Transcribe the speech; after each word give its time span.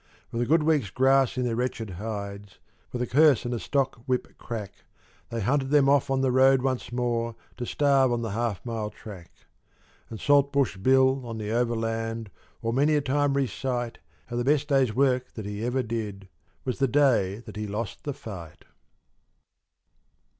With 0.31 0.41
a 0.49 0.55
week's 0.57 0.87
good 0.89 0.95
grass 0.95 1.37
in 1.37 1.43
their 1.43 1.55
wretched 1.55 1.91
hides, 1.91 2.57
with 2.91 3.03
a 3.03 3.05
curse 3.05 3.45
and 3.45 3.53
a 3.53 3.59
stockwhip 3.59 4.35
crack 4.39 4.73
They 5.29 5.41
hunted 5.41 5.69
them 5.69 5.87
off 5.87 6.09
on 6.09 6.21
the 6.21 6.31
road 6.31 6.63
once 6.63 6.91
more 6.91 7.35
to 7.57 7.67
starve 7.67 8.11
on 8.11 8.23
the 8.23 8.31
half 8.31 8.65
mile 8.65 8.89
track. 8.89 9.29
And 10.09 10.19
Saltbush 10.19 10.77
Bill, 10.77 11.23
on 11.23 11.37
the 11.37 11.51
Overland, 11.51 12.31
will 12.63 12.73
many 12.73 12.95
a 12.95 13.01
time 13.01 13.35
recite 13.35 13.99
How 14.25 14.37
the 14.37 14.43
best 14.43 14.69
day's 14.69 14.91
work 14.91 15.33
that 15.33 15.45
ever 15.45 15.81
he 15.81 15.83
did 15.83 16.27
was 16.65 16.79
the 16.79 16.87
day 16.87 17.37
that 17.45 17.55
he 17.55 17.67
lost 17.67 18.03
the 18.03 18.13
fight. 18.15 18.65